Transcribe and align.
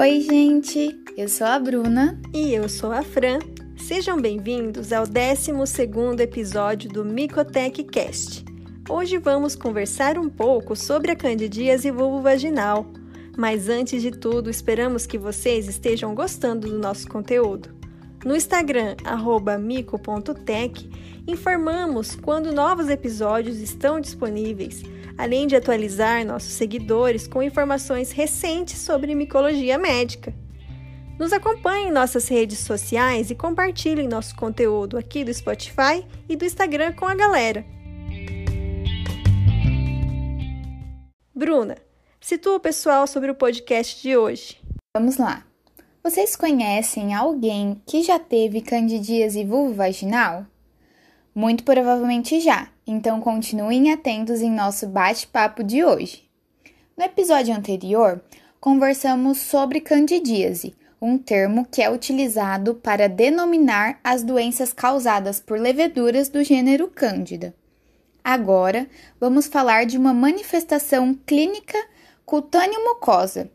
Oi, 0.00 0.20
gente! 0.20 0.96
Eu 1.16 1.28
sou 1.28 1.44
a 1.44 1.58
Bruna. 1.58 2.16
E 2.32 2.54
eu 2.54 2.68
sou 2.68 2.92
a 2.92 3.02
Fran. 3.02 3.40
Sejam 3.76 4.16
bem-vindos 4.20 4.92
ao 4.92 5.04
12 5.04 5.50
episódio 6.22 6.88
do 6.88 7.04
Micotech 7.04 7.82
Cast. 7.82 8.44
Hoje 8.88 9.18
vamos 9.18 9.56
conversar 9.56 10.16
um 10.16 10.28
pouco 10.28 10.76
sobre 10.76 11.10
a 11.10 11.16
candidíase 11.16 11.90
vulvovaginal. 11.90 12.86
Mas 13.36 13.68
antes 13.68 14.00
de 14.00 14.12
tudo, 14.12 14.48
esperamos 14.48 15.04
que 15.04 15.18
vocês 15.18 15.66
estejam 15.66 16.14
gostando 16.14 16.68
do 16.68 16.78
nosso 16.78 17.08
conteúdo. 17.08 17.68
No 18.24 18.36
Instagram, 18.36 18.94
mico.tech, 19.60 20.88
informamos 21.26 22.14
quando 22.14 22.52
novos 22.52 22.88
episódios 22.88 23.58
estão 23.58 24.00
disponíveis, 24.00 24.80
além 25.18 25.48
de 25.48 25.56
atualizar 25.56 26.24
nossos 26.24 26.52
seguidores 26.52 27.26
com 27.26 27.42
informações 27.42 28.12
recentes 28.12 28.78
sobre 28.78 29.16
micologia 29.16 29.76
médica. 29.76 30.32
Nos 31.18 31.32
acompanhem 31.32 31.88
em 31.88 31.92
nossas 31.92 32.28
redes 32.28 32.60
sociais 32.60 33.28
e 33.28 33.34
compartilhem 33.34 34.06
nosso 34.06 34.36
conteúdo 34.36 34.96
aqui 34.96 35.24
do 35.24 35.34
Spotify 35.34 36.06
e 36.28 36.36
do 36.36 36.44
Instagram 36.44 36.92
com 36.92 37.06
a 37.06 37.14
galera. 37.16 37.66
Bruna, 41.34 41.76
situa 42.20 42.54
o 42.54 42.60
pessoal 42.60 43.06
sobre 43.08 43.32
o 43.32 43.34
podcast 43.34 44.00
de 44.00 44.16
hoje. 44.16 44.60
Vamos 44.96 45.16
lá. 45.16 45.44
Vocês 46.02 46.36
conhecem 46.36 47.12
alguém 47.14 47.82
que 47.84 48.02
já 48.04 48.18
teve 48.18 48.60
candidíase 48.60 49.44
vulvovaginal? 49.44 50.46
Muito 51.34 51.64
provavelmente 51.64 52.40
já, 52.40 52.68
então 52.90 53.20
continuem 53.20 53.92
atentos 53.92 54.40
em 54.40 54.50
nosso 54.50 54.86
bate-papo 54.86 55.62
de 55.62 55.84
hoje. 55.84 56.26
No 56.96 57.04
episódio 57.04 57.54
anterior, 57.54 58.20
conversamos 58.58 59.38
sobre 59.38 59.80
candidíase, 59.80 60.74
um 61.00 61.18
termo 61.18 61.66
que 61.70 61.82
é 61.82 61.90
utilizado 61.90 62.74
para 62.74 63.06
denominar 63.06 64.00
as 64.02 64.22
doenças 64.22 64.72
causadas 64.72 65.38
por 65.38 65.60
leveduras 65.60 66.30
do 66.30 66.42
gênero 66.42 66.88
Cândida. 66.88 67.54
Agora, 68.24 68.88
vamos 69.20 69.46
falar 69.46 69.84
de 69.84 69.98
uma 69.98 70.14
manifestação 70.14 71.14
clínica 71.26 71.78
cutâneo-mucosa, 72.24 73.50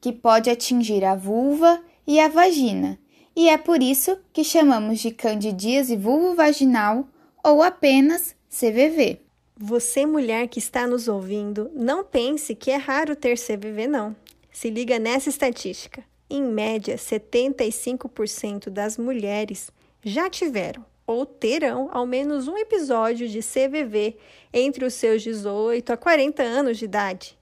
que 0.00 0.12
pode 0.12 0.48
atingir 0.48 1.04
a 1.04 1.14
vulva 1.14 1.80
e 2.06 2.18
a 2.18 2.28
vagina, 2.28 2.98
e 3.36 3.48
é 3.48 3.58
por 3.58 3.82
isso 3.82 4.18
que 4.32 4.42
chamamos 4.42 4.98
de 4.98 5.10
candidíase 5.10 5.94
vulvovaginal 5.94 7.06
ou 7.48 7.62
apenas 7.62 8.36
CVV. 8.50 9.22
Você, 9.56 10.04
mulher 10.04 10.48
que 10.48 10.58
está 10.58 10.86
nos 10.86 11.08
ouvindo, 11.08 11.70
não 11.74 12.04
pense 12.04 12.54
que 12.54 12.70
é 12.70 12.76
raro 12.76 13.16
ter 13.16 13.38
CVV, 13.38 13.86
não. 13.86 14.14
Se 14.52 14.68
liga 14.68 14.98
nessa 14.98 15.30
estatística. 15.30 16.04
Em 16.28 16.42
média, 16.42 16.96
75% 16.96 18.68
das 18.68 18.98
mulheres 18.98 19.70
já 20.04 20.28
tiveram 20.28 20.84
ou 21.06 21.24
terão 21.24 21.88
ao 21.90 22.04
menos 22.04 22.48
um 22.48 22.58
episódio 22.58 23.26
de 23.26 23.40
CVV 23.40 24.18
entre 24.52 24.84
os 24.84 24.92
seus 24.92 25.22
18 25.22 25.90
a 25.90 25.96
40 25.96 26.42
anos 26.42 26.76
de 26.76 26.84
idade. 26.84 27.38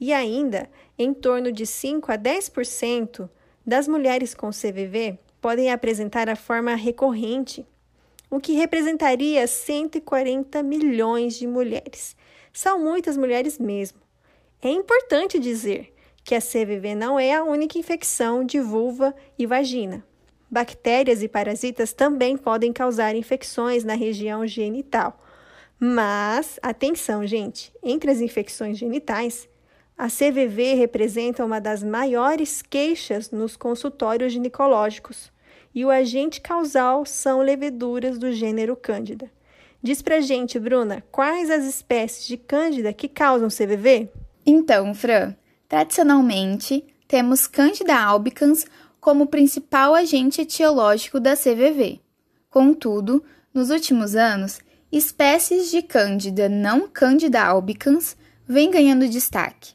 E 0.00 0.12
ainda, 0.12 0.68
em 0.98 1.14
torno 1.14 1.52
de 1.52 1.64
5 1.64 2.10
a 2.10 2.18
10% 2.18 3.30
das 3.64 3.86
mulheres 3.86 4.34
com 4.34 4.50
CVV 4.50 5.16
podem 5.40 5.70
apresentar 5.70 6.28
a 6.28 6.34
forma 6.34 6.74
recorrente, 6.74 7.64
o 8.34 8.40
que 8.40 8.52
representaria 8.52 9.46
140 9.46 10.60
milhões 10.64 11.38
de 11.38 11.46
mulheres. 11.46 12.16
São 12.52 12.80
muitas 12.80 13.16
mulheres 13.16 13.60
mesmo. 13.60 14.00
É 14.60 14.68
importante 14.68 15.38
dizer 15.38 15.94
que 16.24 16.34
a 16.34 16.40
CVV 16.40 16.96
não 16.96 17.16
é 17.16 17.32
a 17.32 17.44
única 17.44 17.78
infecção 17.78 18.44
de 18.44 18.58
vulva 18.58 19.14
e 19.38 19.46
vagina. 19.46 20.04
Bactérias 20.50 21.22
e 21.22 21.28
parasitas 21.28 21.92
também 21.92 22.36
podem 22.36 22.72
causar 22.72 23.14
infecções 23.14 23.84
na 23.84 23.94
região 23.94 24.44
genital. 24.44 25.24
Mas, 25.78 26.58
atenção, 26.60 27.24
gente, 27.24 27.72
entre 27.84 28.10
as 28.10 28.20
infecções 28.20 28.76
genitais, 28.76 29.48
a 29.96 30.08
CVV 30.08 30.74
representa 30.74 31.44
uma 31.44 31.60
das 31.60 31.84
maiores 31.84 32.62
queixas 32.62 33.30
nos 33.30 33.56
consultórios 33.56 34.32
ginecológicos 34.32 35.32
e 35.74 35.84
o 35.84 35.90
agente 35.90 36.40
causal 36.40 37.04
são 37.04 37.40
leveduras 37.40 38.18
do 38.18 38.32
gênero 38.32 38.76
Cândida. 38.76 39.30
Diz 39.82 40.00
pra 40.00 40.20
gente, 40.20 40.58
Bruna, 40.58 41.02
quais 41.10 41.50
as 41.50 41.64
espécies 41.64 42.26
de 42.26 42.36
Cândida 42.36 42.92
que 42.92 43.08
causam 43.08 43.48
CVV? 43.48 44.08
Então, 44.46 44.94
Fran, 44.94 45.34
tradicionalmente 45.68 46.84
temos 47.08 47.46
Cândida 47.46 47.94
albicans 47.94 48.66
como 49.00 49.26
principal 49.26 49.94
agente 49.94 50.40
etiológico 50.40 51.20
da 51.20 51.36
CVV. 51.36 52.00
Contudo, 52.48 53.22
nos 53.52 53.68
últimos 53.70 54.14
anos, 54.14 54.60
espécies 54.90 55.70
de 55.70 55.82
Cândida 55.82 56.48
não 56.48 56.88
Cândida 56.88 57.42
albicans 57.42 58.16
vêm 58.46 58.70
ganhando 58.70 59.08
destaque. 59.08 59.74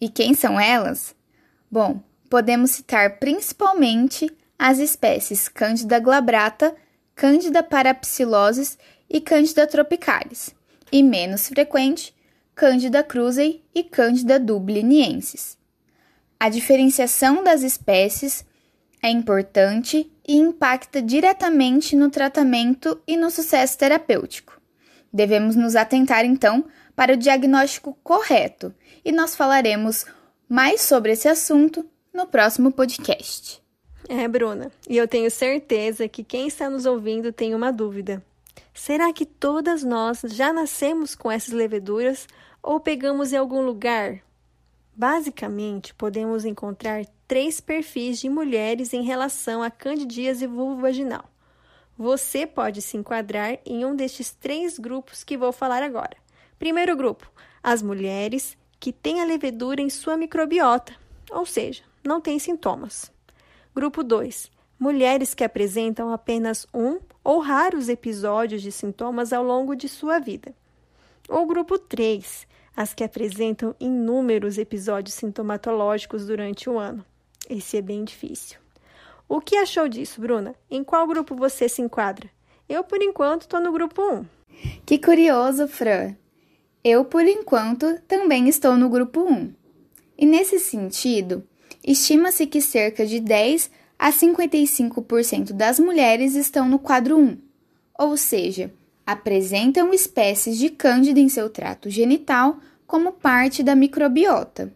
E 0.00 0.08
quem 0.08 0.34
são 0.34 0.58
elas? 0.58 1.14
Bom, 1.70 2.02
podemos 2.28 2.72
citar 2.72 3.18
principalmente 3.18 4.30
as 4.58 4.78
espécies 4.78 5.48
Cândida 5.48 5.98
glabrata, 5.98 6.74
Cândida 7.14 7.62
parapsilosis 7.62 8.78
e 9.08 9.20
Cândida 9.20 9.66
tropicalis, 9.66 10.54
e 10.90 11.02
menos 11.02 11.48
frequente, 11.48 12.14
Cândida 12.54 13.02
cruzei 13.02 13.64
e 13.74 13.82
Cândida 13.82 14.38
dubliniensis. 14.38 15.58
A 16.38 16.48
diferenciação 16.48 17.42
das 17.42 17.62
espécies 17.62 18.44
é 19.02 19.08
importante 19.08 20.10
e 20.26 20.36
impacta 20.36 21.02
diretamente 21.02 21.94
no 21.94 22.10
tratamento 22.10 23.00
e 23.06 23.16
no 23.16 23.30
sucesso 23.30 23.76
terapêutico. 23.76 24.60
Devemos 25.12 25.56
nos 25.56 25.76
atentar 25.76 26.24
então 26.24 26.64
para 26.96 27.12
o 27.12 27.16
diagnóstico 27.16 27.96
correto 28.02 28.74
e 29.04 29.12
nós 29.12 29.36
falaremos 29.36 30.06
mais 30.48 30.80
sobre 30.80 31.12
esse 31.12 31.28
assunto 31.28 31.88
no 32.12 32.26
próximo 32.26 32.72
podcast. 32.72 33.63
É, 34.08 34.28
Bruna, 34.28 34.70
e 34.88 34.96
eu 34.96 35.08
tenho 35.08 35.30
certeza 35.30 36.08
que 36.08 36.22
quem 36.22 36.46
está 36.46 36.68
nos 36.68 36.84
ouvindo 36.84 37.32
tem 37.32 37.54
uma 37.54 37.72
dúvida. 37.72 38.22
Será 38.72 39.12
que 39.12 39.24
todas 39.24 39.82
nós 39.82 40.20
já 40.26 40.52
nascemos 40.52 41.14
com 41.14 41.30
essas 41.30 41.54
leveduras 41.54 42.26
ou 42.62 42.80
pegamos 42.80 43.32
em 43.32 43.36
algum 43.36 43.62
lugar? 43.62 44.20
Basicamente, 44.94 45.94
podemos 45.94 46.44
encontrar 46.44 47.04
três 47.26 47.60
perfis 47.60 48.20
de 48.20 48.28
mulheres 48.28 48.92
em 48.92 49.02
relação 49.02 49.62
à 49.62 49.70
candidíase 49.70 50.46
vulvovaginal. 50.46 51.24
Você 51.96 52.46
pode 52.46 52.82
se 52.82 52.96
enquadrar 52.96 53.58
em 53.64 53.84
um 53.84 53.94
destes 53.94 54.32
três 54.32 54.78
grupos 54.78 55.24
que 55.24 55.36
vou 55.36 55.52
falar 55.52 55.82
agora. 55.82 56.16
Primeiro 56.58 56.96
grupo, 56.96 57.30
as 57.62 57.80
mulheres 57.80 58.56
que 58.78 58.92
têm 58.92 59.20
a 59.20 59.24
levedura 59.24 59.80
em 59.80 59.88
sua 59.88 60.16
microbiota, 60.16 60.92
ou 61.30 61.46
seja, 61.46 61.82
não 62.04 62.20
têm 62.20 62.38
sintomas. 62.38 63.13
Grupo 63.74 64.04
2. 64.04 64.52
Mulheres 64.78 65.34
que 65.34 65.42
apresentam 65.42 66.12
apenas 66.12 66.64
um 66.72 67.00
ou 67.24 67.40
raros 67.40 67.88
episódios 67.88 68.62
de 68.62 68.70
sintomas 68.70 69.32
ao 69.32 69.42
longo 69.42 69.74
de 69.74 69.88
sua 69.88 70.20
vida. 70.20 70.54
Ou 71.28 71.44
grupo 71.44 71.76
3. 71.76 72.46
As 72.76 72.94
que 72.94 73.02
apresentam 73.02 73.74
inúmeros 73.80 74.58
episódios 74.58 75.16
sintomatológicos 75.16 76.24
durante 76.24 76.70
o 76.70 76.78
ano. 76.78 77.04
Esse 77.50 77.76
é 77.76 77.82
bem 77.82 78.04
difícil. 78.04 78.60
O 79.28 79.40
que 79.40 79.56
achou 79.56 79.88
disso, 79.88 80.20
Bruna? 80.20 80.54
Em 80.70 80.84
qual 80.84 81.04
grupo 81.08 81.34
você 81.34 81.68
se 81.68 81.82
enquadra? 81.82 82.30
Eu, 82.68 82.84
por 82.84 83.02
enquanto, 83.02 83.42
estou 83.42 83.60
no 83.60 83.72
grupo 83.72 84.00
1. 84.00 84.24
Que 84.86 84.98
curioso, 84.98 85.66
Fran. 85.66 86.14
Eu, 86.84 87.04
por 87.04 87.26
enquanto, 87.26 88.00
também 88.06 88.48
estou 88.48 88.76
no 88.76 88.88
grupo 88.88 89.22
1. 89.22 89.52
E 90.16 90.24
nesse 90.24 90.60
sentido, 90.60 91.44
estima-se 91.84 92.46
que 92.46 92.60
cerca 92.60 93.04
de 93.04 93.20
10 93.20 93.70
a 93.98 94.10
55% 94.10 95.52
das 95.52 95.78
mulheres 95.78 96.34
estão 96.34 96.68
no 96.68 96.78
quadro 96.78 97.18
1, 97.18 97.38
ou 97.98 98.16
seja, 98.16 98.72
apresentam 99.06 99.92
espécies 99.92 100.58
de 100.58 100.70
cândida 100.70 101.20
em 101.20 101.28
seu 101.28 101.50
trato 101.50 101.90
genital 101.90 102.58
como 102.86 103.12
parte 103.12 103.62
da 103.62 103.74
microbiota. 103.74 104.72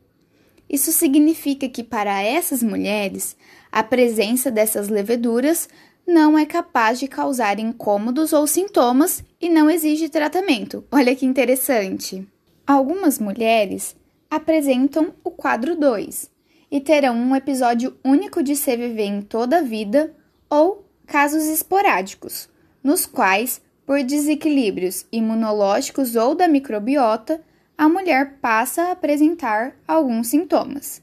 Isso 0.68 0.92
significa 0.92 1.68
que 1.68 1.82
para 1.82 2.22
essas 2.22 2.62
mulheres, 2.62 3.36
a 3.72 3.82
presença 3.82 4.50
dessas 4.50 4.88
leveduras 4.88 5.68
não 6.06 6.38
é 6.38 6.44
capaz 6.44 6.98
de 6.98 7.08
causar 7.08 7.58
incômodos 7.58 8.32
ou 8.32 8.46
sintomas 8.46 9.22
e 9.40 9.48
não 9.48 9.70
exige 9.70 10.08
tratamento. 10.08 10.84
Olha 10.92 11.14
que 11.14 11.26
interessante. 11.26 12.26
Algumas 12.66 13.18
mulheres 13.18 13.96
apresentam 14.30 15.14
o 15.24 15.30
quadro 15.30 15.74
2, 15.74 16.30
e 16.70 16.80
terão 16.80 17.14
um 17.14 17.34
episódio 17.34 17.96
único 18.04 18.42
de 18.42 18.54
CVV 18.54 19.02
em 19.02 19.22
toda 19.22 19.58
a 19.58 19.62
vida 19.62 20.14
ou 20.48 20.84
casos 21.06 21.44
esporádicos, 21.44 22.48
nos 22.82 23.06
quais, 23.06 23.60
por 23.86 24.02
desequilíbrios 24.02 25.06
imunológicos 25.10 26.16
ou 26.16 26.34
da 26.34 26.46
microbiota, 26.46 27.40
a 27.76 27.88
mulher 27.88 28.38
passa 28.40 28.84
a 28.84 28.92
apresentar 28.92 29.76
alguns 29.86 30.28
sintomas. 30.28 31.02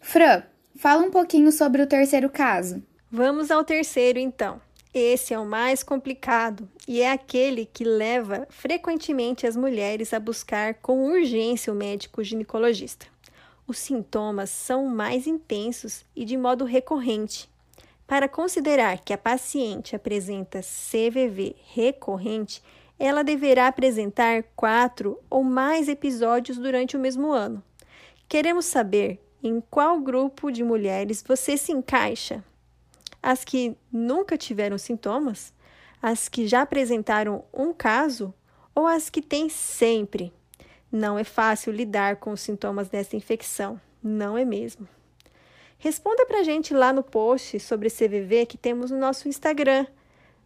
Fran, 0.00 0.42
Fala 0.80 1.02
um 1.02 1.10
pouquinho 1.10 1.52
sobre 1.52 1.82
o 1.82 1.86
terceiro 1.86 2.30
caso. 2.30 2.82
Vamos 3.10 3.50
ao 3.50 3.62
terceiro, 3.62 4.18
então. 4.18 4.58
Esse 4.94 5.34
é 5.34 5.38
o 5.38 5.44
mais 5.44 5.82
complicado 5.82 6.66
e 6.88 7.02
é 7.02 7.12
aquele 7.12 7.66
que 7.66 7.84
leva 7.84 8.46
frequentemente 8.48 9.46
as 9.46 9.56
mulheres 9.56 10.14
a 10.14 10.18
buscar 10.18 10.72
com 10.76 11.04
urgência 11.04 11.70
o 11.70 11.76
médico 11.76 12.24
ginecologista. 12.24 13.04
Os 13.70 13.78
sintomas 13.78 14.50
são 14.50 14.84
mais 14.86 15.28
intensos 15.28 16.04
e 16.16 16.24
de 16.24 16.36
modo 16.36 16.64
recorrente. 16.64 17.48
Para 18.04 18.28
considerar 18.28 18.98
que 18.98 19.12
a 19.12 19.16
paciente 19.16 19.94
apresenta 19.94 20.60
CVV 20.60 21.54
recorrente, 21.72 22.64
ela 22.98 23.22
deverá 23.22 23.68
apresentar 23.68 24.42
quatro 24.56 25.20
ou 25.30 25.44
mais 25.44 25.88
episódios 25.88 26.58
durante 26.58 26.96
o 26.96 26.98
mesmo 26.98 27.30
ano. 27.30 27.62
Queremos 28.28 28.64
saber 28.64 29.24
em 29.40 29.62
qual 29.70 30.00
grupo 30.00 30.50
de 30.50 30.64
mulheres 30.64 31.22
você 31.24 31.56
se 31.56 31.70
encaixa 31.70 32.42
as 33.22 33.44
que 33.44 33.76
nunca 33.92 34.36
tiveram 34.36 34.78
sintomas, 34.78 35.54
as 36.02 36.28
que 36.28 36.48
já 36.48 36.62
apresentaram 36.62 37.44
um 37.54 37.72
caso 37.72 38.34
ou 38.74 38.88
as 38.88 39.08
que 39.08 39.22
têm 39.22 39.48
sempre. 39.48 40.32
Não 40.92 41.18
é 41.18 41.24
fácil 41.24 41.72
lidar 41.72 42.16
com 42.16 42.32
os 42.32 42.40
sintomas 42.40 42.88
dessa 42.88 43.16
infecção, 43.16 43.80
não 44.02 44.36
é 44.36 44.44
mesmo? 44.44 44.88
Responda 45.78 46.26
para 46.26 46.40
a 46.40 46.42
gente 46.42 46.74
lá 46.74 46.92
no 46.92 47.02
post 47.02 47.60
sobre 47.60 47.88
CVV 47.88 48.44
que 48.46 48.58
temos 48.58 48.90
no 48.90 48.98
nosso 48.98 49.28
Instagram, 49.28 49.86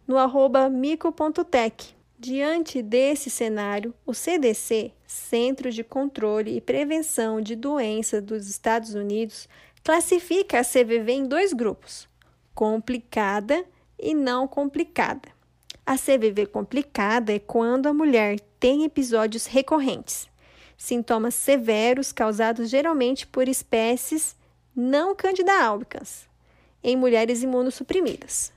no 0.07 0.17
arroba 0.17 0.69
mico.tech. 0.69 1.95
Diante 2.17 2.81
desse 2.81 3.29
cenário, 3.29 3.93
o 4.05 4.13
CDC, 4.13 4.93
Centro 5.05 5.69
de 5.71 5.83
Controle 5.83 6.55
e 6.55 6.61
Prevenção 6.61 7.41
de 7.41 7.55
Doenças 7.55 8.23
dos 8.23 8.47
Estados 8.47 8.93
Unidos, 8.93 9.49
classifica 9.83 10.59
a 10.59 10.63
CVV 10.63 11.11
em 11.11 11.25
dois 11.25 11.51
grupos: 11.51 12.07
complicada 12.53 13.65
e 13.99 14.13
não 14.13 14.47
complicada. 14.47 15.29
A 15.85 15.97
CVV 15.97 16.45
complicada 16.47 17.33
é 17.33 17.39
quando 17.39 17.87
a 17.87 17.93
mulher 17.93 18.39
tem 18.59 18.85
episódios 18.85 19.45
recorrentes, 19.45 20.29
sintomas 20.77 21.35
severos 21.35 22.11
causados 22.11 22.69
geralmente 22.69 23.25
por 23.25 23.47
espécies 23.47 24.35
não 24.75 25.15
Candida 25.15 25.63
albicans, 25.63 26.27
em 26.83 26.95
mulheres 26.95 27.41
imunossuprimidas. 27.41 28.51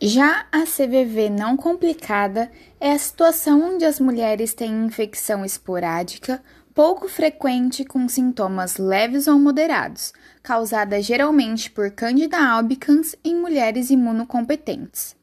Já 0.00 0.46
a 0.50 0.64
CVV 0.64 1.30
não 1.30 1.56
complicada 1.56 2.50
é 2.80 2.92
a 2.92 2.98
situação 2.98 3.74
onde 3.74 3.84
as 3.84 4.00
mulheres 4.00 4.52
têm 4.52 4.84
infecção 4.84 5.44
esporádica 5.44 6.42
pouco 6.74 7.08
frequente 7.08 7.84
com 7.84 8.08
sintomas 8.08 8.76
leves 8.76 9.28
ou 9.28 9.38
moderados, 9.38 10.12
causada 10.42 11.00
geralmente 11.00 11.70
por 11.70 11.90
Candida 11.92 12.36
albicans 12.36 13.14
em 13.24 13.36
mulheres 13.36 13.90
imunocompetentes. 13.90 15.14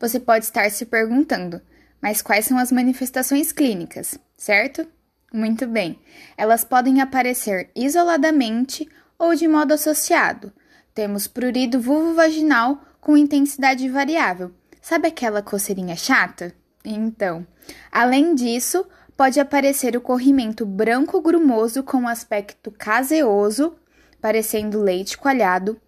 Você 0.00 0.18
pode 0.18 0.46
estar 0.46 0.70
se 0.70 0.86
perguntando, 0.86 1.60
mas 2.00 2.22
quais 2.22 2.46
são 2.46 2.58
as 2.58 2.72
manifestações 2.72 3.52
clínicas, 3.52 4.18
certo? 4.36 4.86
Muito 5.32 5.66
bem, 5.66 5.98
elas 6.36 6.64
podem 6.64 7.00
aparecer 7.00 7.70
isoladamente 7.74 8.88
ou 9.18 9.34
de 9.34 9.48
modo 9.48 9.74
associado. 9.74 10.52
Temos 10.94 11.26
prurido 11.26 11.80
vulvovaginal 11.80 12.80
com 13.00 13.16
intensidade 13.16 13.88
variável. 13.88 14.52
Sabe 14.80 15.08
aquela 15.08 15.42
coceirinha 15.42 15.96
chata? 15.96 16.54
Então, 16.84 17.46
além 17.90 18.34
disso, 18.34 18.86
pode 19.16 19.40
aparecer 19.40 19.96
o 19.96 20.00
corrimento 20.00 20.64
branco 20.64 21.20
grumoso 21.20 21.82
com 21.82 22.06
aspecto 22.06 22.70
caseoso, 22.70 23.74
parecendo 24.20 24.80
leite 24.80 25.18
coalhado, 25.18 25.80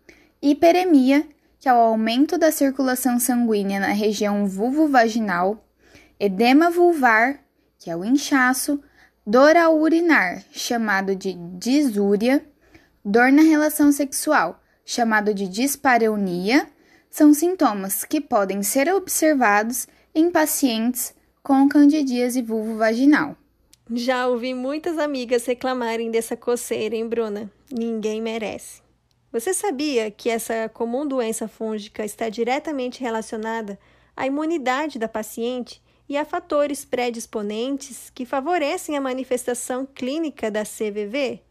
hiperemia, 0.42 1.26
que 1.60 1.68
é 1.68 1.72
o 1.72 1.76
aumento 1.76 2.38
da 2.38 2.50
circulação 2.50 3.18
sanguínea 3.18 3.78
na 3.78 3.92
região 3.92 4.46
vulvovaginal, 4.46 5.64
edema 6.18 6.70
vulvar, 6.70 7.40
que 7.78 7.90
é 7.90 7.96
o 7.96 8.04
inchaço, 8.04 8.82
dor 9.28 9.58
ao 9.58 9.78
urinar, 9.78 10.42
chamado 10.52 11.14
de 11.14 11.34
disúria, 11.34 12.42
dor 13.04 13.30
na 13.30 13.42
relação 13.42 13.92
sexual, 13.92 14.58
chamado 14.86 15.34
de 15.34 15.46
dispareunia, 15.46 16.66
são 17.10 17.34
sintomas 17.34 18.06
que 18.06 18.22
podem 18.22 18.62
ser 18.62 18.90
observados 18.90 19.86
em 20.14 20.30
pacientes 20.30 21.14
com 21.42 21.68
candidíase 21.68 22.40
vulvo-vaginal. 22.40 23.36
Já 23.92 24.26
ouvi 24.26 24.54
muitas 24.54 24.96
amigas 24.96 25.44
reclamarem 25.44 26.10
dessa 26.10 26.34
coceira, 26.34 26.96
hein, 26.96 27.06
Bruna? 27.06 27.52
Ninguém 27.70 28.22
merece. 28.22 28.80
Você 29.30 29.52
sabia 29.52 30.10
que 30.10 30.30
essa 30.30 30.70
comum 30.70 31.06
doença 31.06 31.46
fúngica 31.46 32.02
está 32.02 32.30
diretamente 32.30 33.02
relacionada 33.02 33.78
à 34.16 34.26
imunidade 34.26 34.98
da 34.98 35.06
paciente 35.06 35.82
e 36.08 36.16
a 36.16 36.24
fatores 36.24 36.84
predisponentes 36.84 38.10
que 38.10 38.24
favorecem 38.24 38.96
a 38.96 39.00
manifestação 39.00 39.84
clínica 39.84 40.50
da 40.50 40.64
CVV? 40.64 41.42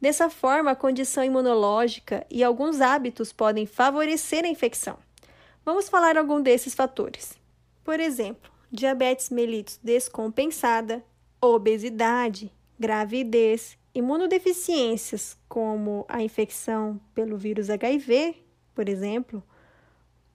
Dessa 0.00 0.30
forma, 0.30 0.70
a 0.70 0.76
condição 0.76 1.24
imunológica 1.24 2.26
e 2.30 2.42
alguns 2.44 2.80
hábitos 2.80 3.32
podem 3.32 3.66
favorecer 3.66 4.44
a 4.44 4.48
infecção. 4.48 4.98
Vamos 5.64 5.88
falar 5.88 6.16
algum 6.16 6.40
desses 6.40 6.74
fatores. 6.74 7.38
Por 7.82 7.98
exemplo, 7.98 8.50
diabetes 8.70 9.30
mellitus 9.30 9.80
descompensada, 9.82 11.04
obesidade, 11.40 12.52
gravidez, 12.78 13.76
imunodeficiências 13.94 15.36
como 15.48 16.04
a 16.08 16.22
infecção 16.22 17.00
pelo 17.14 17.36
vírus 17.36 17.70
HIV, 17.70 18.36
por 18.74 18.88
exemplo, 18.88 19.42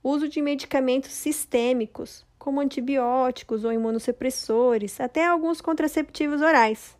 uso 0.03 0.27
de 0.27 0.41
medicamentos 0.41 1.11
sistêmicos, 1.11 2.25
como 2.41 2.59
antibióticos 2.59 3.63
ou 3.63 3.71
imunossupressores, 3.71 4.99
até 4.99 5.23
alguns 5.27 5.61
contraceptivos 5.61 6.41
orais. 6.41 6.97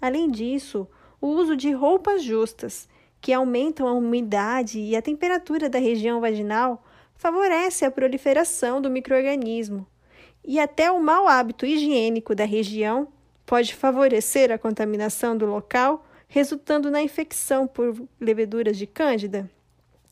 Além 0.00 0.30
disso, 0.30 0.86
o 1.20 1.26
uso 1.26 1.56
de 1.56 1.72
roupas 1.72 2.22
justas, 2.22 2.88
que 3.20 3.32
aumentam 3.32 3.88
a 3.88 3.92
umidade 3.92 4.78
e 4.78 4.94
a 4.94 5.02
temperatura 5.02 5.68
da 5.68 5.80
região 5.80 6.20
vaginal, 6.20 6.84
favorece 7.16 7.84
a 7.84 7.90
proliferação 7.90 8.80
do 8.80 8.88
microorganismo, 8.88 9.84
e 10.44 10.60
até 10.60 10.88
o 10.88 11.00
mau 11.00 11.26
hábito 11.26 11.66
higiênico 11.66 12.32
da 12.32 12.44
região 12.44 13.08
pode 13.44 13.74
favorecer 13.74 14.52
a 14.52 14.58
contaminação 14.58 15.36
do 15.36 15.46
local, 15.46 16.06
resultando 16.28 16.92
na 16.92 17.02
infecção 17.02 17.66
por 17.66 18.06
leveduras 18.20 18.78
de 18.78 18.86
cândida. 18.86 19.50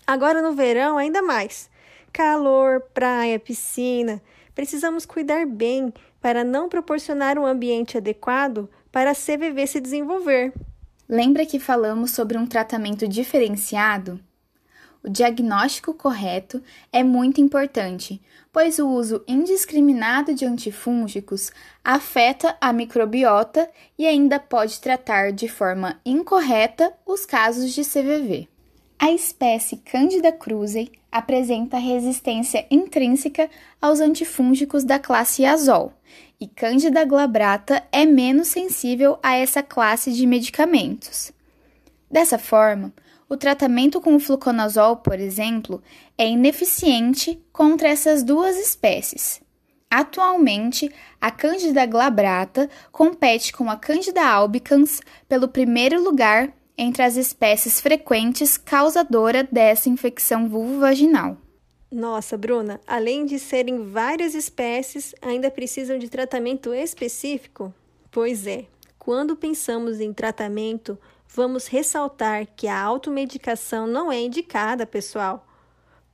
Agora 0.05 0.43
no 0.43 0.53
verão, 0.53 0.99
ainda 0.99 1.23
mais. 1.23 1.71
Calor, 2.13 2.81
praia, 2.93 3.39
piscina. 3.39 4.21
Precisamos 4.55 5.05
cuidar 5.05 5.47
bem 5.47 5.93
para 6.21 6.45
não 6.45 6.69
proporcionar 6.69 7.39
um 7.39 7.47
ambiente 7.47 7.99
adequado 7.99 8.69
para 8.93 9.11
a 9.11 9.15
CVV 9.15 9.67
se 9.67 9.81
desenvolver. 9.81 10.53
Lembra 11.09 11.45
que 11.45 11.59
falamos 11.59 12.13
sobre 12.13 12.39
um 12.39 12.47
tratamento 12.47 13.07
diferenciado? 13.07 14.21
O 15.03 15.11
diagnóstico 15.11 15.93
correto 15.93 16.63
é 16.91 17.03
muito 17.03 17.39
importante, 17.39 18.23
pois 18.51 18.79
o 18.79 18.89
uso 18.89 19.23
indiscriminado 19.29 20.33
de 20.33 20.47
antifúngicos 20.47 21.53
afeta 21.85 22.57
a 22.59 22.73
microbiota 22.73 23.71
e 23.99 24.07
ainda 24.07 24.41
pode 24.41 24.81
tratar 24.81 25.31
de 25.31 25.47
forma 25.47 26.01
incorreta 26.07 26.91
os 27.05 27.27
casos 27.27 27.75
de 27.75 27.83
CVV. 27.83 28.49
A 28.99 29.13
espécie 29.13 29.77
Candida 29.77 30.33
krusei 30.33 30.91
apresenta 31.15 31.79
resistência 31.79 32.67
intrínseca 32.69 33.49
aos 33.81 34.01
antifúngicos 34.01 34.83
da 34.83 34.99
classe 34.99 35.45
azol, 35.45 35.93
e 36.41 36.49
Candida 36.49 37.05
glabrata 37.05 37.85
é 37.93 38.05
menos 38.05 38.49
sensível 38.49 39.17
a 39.23 39.37
essa 39.37 39.63
classe 39.63 40.13
de 40.13 40.27
medicamentos. 40.27 41.31
Dessa 42.11 42.37
forma, 42.37 42.93
o 43.29 43.37
tratamento 43.37 44.01
com 44.01 44.17
o 44.17 44.19
fluconazol, 44.19 44.97
por 44.97 45.21
exemplo, 45.21 45.81
é 46.19 46.29
ineficiente 46.29 47.41
contra 47.53 47.89
essas 47.89 48.25
duas 48.25 48.57
espécies. 48.57 49.41
Atualmente, 49.89 50.91
a 51.21 51.31
Candida 51.31 51.87
glabrata 51.87 52.69
compete 52.91 53.53
com 53.53 53.71
a 53.71 53.77
Candida 53.77 54.27
albicans 54.27 55.01
pelo 55.29 55.47
primeiro 55.47 56.03
lugar 56.03 56.53
entre 56.77 57.03
as 57.03 57.17
espécies 57.17 57.81
frequentes 57.81 58.57
causadora 58.57 59.47
dessa 59.51 59.89
infecção 59.89 60.49
vulvovaginal. 60.49 61.37
Nossa, 61.91 62.37
Bruna, 62.37 62.81
além 62.87 63.25
de 63.25 63.39
serem 63.39 63.85
várias 63.85 64.35
espécies, 64.35 65.15
ainda 65.23 65.51
precisam 65.51 65.97
de 65.99 66.09
tratamento 66.09 66.75
específico? 66.75 67.73
Pois 68.11 68.47
é, 68.47 68.67
quando 68.99 69.37
pensamos 69.37 70.01
em 70.01 70.13
tratamento, 70.13 70.99
vamos 71.29 71.67
ressaltar 71.67 72.47
que 72.57 72.67
a 72.67 72.81
automedicação 72.81 73.87
não 73.87 74.11
é 74.11 74.21
indicada, 74.21 74.85
pessoal, 74.85 75.47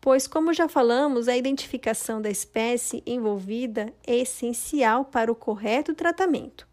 pois, 0.01 0.27
como 0.27 0.53
já 0.53 0.69
falamos, 0.69 1.29
a 1.29 1.37
identificação 1.37 2.21
da 2.21 2.31
espécie 2.31 3.03
envolvida 3.07 3.93
é 4.07 4.17
essencial 4.17 5.05
para 5.05 5.31
o 5.31 5.35
correto 5.35 5.95
tratamento. 5.95 6.70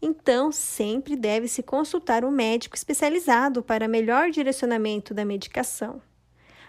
Então, 0.00 0.52
sempre 0.52 1.16
deve-se 1.16 1.62
consultar 1.62 2.24
um 2.24 2.30
médico 2.30 2.76
especializado 2.76 3.62
para 3.62 3.88
melhor 3.88 4.30
direcionamento 4.30 5.12
da 5.12 5.24
medicação. 5.24 6.00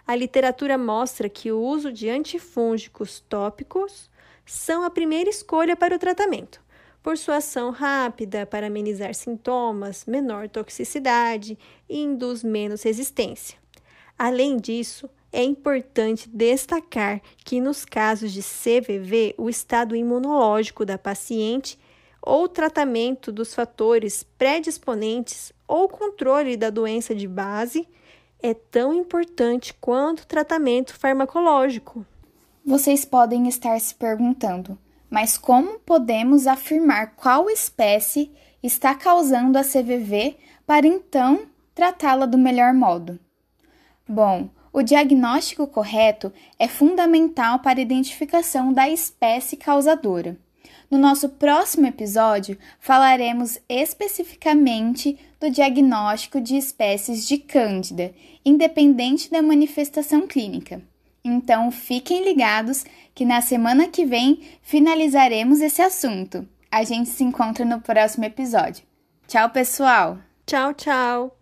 A 0.05 0.15
literatura 0.15 0.77
mostra 0.77 1.29
que 1.29 1.51
o 1.51 1.61
uso 1.61 1.91
de 1.91 2.09
antifúngicos 2.09 3.19
tópicos 3.19 4.09
são 4.43 4.83
a 4.83 4.89
primeira 4.89 5.29
escolha 5.29 5.75
para 5.75 5.95
o 5.95 5.99
tratamento, 5.99 6.59
por 7.03 7.15
sua 7.15 7.37
ação 7.37 7.69
rápida 7.69 8.47
para 8.47 8.65
amenizar 8.65 9.13
sintomas, 9.13 10.05
menor 10.07 10.49
toxicidade 10.49 11.55
e 11.87 11.99
induz 11.99 12.43
menos 12.43 12.81
resistência. 12.81 13.59
Além 14.17 14.57
disso, 14.57 15.07
é 15.31 15.43
importante 15.43 16.27
destacar 16.27 17.21
que 17.45 17.61
nos 17.61 17.85
casos 17.85 18.31
de 18.31 18.41
CVV, 18.41 19.35
o 19.37 19.47
estado 19.47 19.95
imunológico 19.95 20.83
da 20.83 20.97
paciente 20.97 21.77
ou 22.21 22.47
tratamento 22.47 23.31
dos 23.31 23.53
fatores 23.53 24.23
predisponentes 24.37 25.51
ou 25.67 25.87
controle 25.87 26.57
da 26.57 26.69
doença 26.69 27.13
de 27.15 27.27
base 27.27 27.87
é 28.41 28.53
tão 28.53 28.93
importante 28.93 29.73
quanto 29.73 30.21
o 30.21 30.27
tratamento 30.27 30.93
farmacológico. 30.93 32.05
Vocês 32.65 33.05
podem 33.05 33.47
estar 33.47 33.79
se 33.79 33.95
perguntando, 33.95 34.77
mas 35.09 35.37
como 35.37 35.79
podemos 35.79 36.47
afirmar 36.47 37.15
qual 37.15 37.49
espécie 37.49 38.31
está 38.61 38.93
causando 38.93 39.57
a 39.57 39.63
CVV 39.63 40.37
para 40.65 40.87
então 40.87 41.47
tratá-la 41.73 42.25
do 42.25 42.37
melhor 42.37 42.73
modo? 42.73 43.19
Bom, 44.07 44.49
o 44.71 44.83
diagnóstico 44.83 45.65
correto 45.67 46.31
é 46.57 46.67
fundamental 46.67 47.59
para 47.59 47.79
a 47.79 47.81
identificação 47.81 48.71
da 48.71 48.89
espécie 48.89 49.57
causadora. 49.57 50.37
No 50.89 50.97
nosso 50.97 51.29
próximo 51.29 51.85
episódio, 51.85 52.57
falaremos 52.79 53.59
especificamente 53.69 55.17
do 55.39 55.51
diagnóstico 55.51 56.41
de 56.41 56.57
espécies 56.57 57.27
de 57.27 57.37
Cândida, 57.37 58.13
independente 58.43 59.29
da 59.29 59.41
manifestação 59.41 60.25
clínica. 60.25 60.81
Então, 61.23 61.69
fiquem 61.71 62.23
ligados 62.23 62.85
que 63.13 63.25
na 63.25 63.41
semana 63.41 63.87
que 63.87 64.05
vem 64.05 64.41
finalizaremos 64.61 65.61
esse 65.61 65.81
assunto. 65.81 66.47
A 66.71 66.83
gente 66.83 67.09
se 67.09 67.23
encontra 67.23 67.63
no 67.65 67.81
próximo 67.81 68.25
episódio. 68.25 68.83
Tchau, 69.27 69.49
pessoal! 69.49 70.17
Tchau, 70.45 70.73
tchau! 70.73 71.37